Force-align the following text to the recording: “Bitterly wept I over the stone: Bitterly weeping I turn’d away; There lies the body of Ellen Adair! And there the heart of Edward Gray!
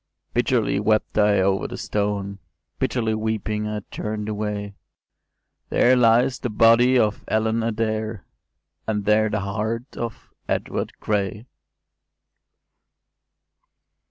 “Bitterly 0.33 0.79
wept 0.79 1.15
I 1.19 1.41
over 1.41 1.67
the 1.67 1.77
stone: 1.77 2.39
Bitterly 2.79 3.13
weeping 3.13 3.67
I 3.67 3.81
turn’d 3.91 4.27
away; 4.29 4.73
There 5.69 5.95
lies 5.95 6.39
the 6.39 6.49
body 6.49 6.97
of 6.97 7.23
Ellen 7.27 7.61
Adair! 7.61 8.25
And 8.87 9.05
there 9.05 9.29
the 9.29 9.41
heart 9.41 9.95
of 9.95 10.31
Edward 10.49 10.93
Gray! 10.99 11.45